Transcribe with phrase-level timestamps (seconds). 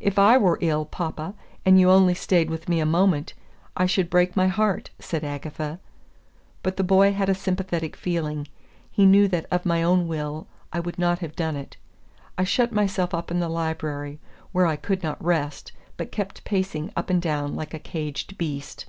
[0.00, 1.34] "If I were ill, papa,
[1.66, 3.34] and you only stayed with me a moment,
[3.76, 5.80] I should break my heart," said Agatha.
[6.62, 8.48] But the boy had a sympathetic feeling.
[8.90, 11.76] He knew that of my own will I would not have done it.
[12.38, 14.18] I shut myself up in the library,
[14.50, 18.86] where I could not rest, but kept pacing up and down like a caged beast.